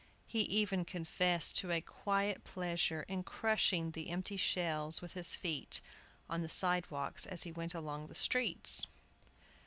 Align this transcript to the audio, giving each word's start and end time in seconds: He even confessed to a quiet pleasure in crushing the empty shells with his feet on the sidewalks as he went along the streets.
He 0.25 0.39
even 0.39 0.83
confessed 0.83 1.59
to 1.59 1.69
a 1.69 1.79
quiet 1.79 2.43
pleasure 2.43 3.03
in 3.03 3.21
crushing 3.21 3.91
the 3.91 4.09
empty 4.09 4.35
shells 4.35 4.99
with 4.99 5.13
his 5.13 5.35
feet 5.35 5.79
on 6.27 6.41
the 6.41 6.49
sidewalks 6.49 7.27
as 7.27 7.43
he 7.43 7.51
went 7.51 7.75
along 7.75 8.07
the 8.07 8.15
streets. 8.15 8.87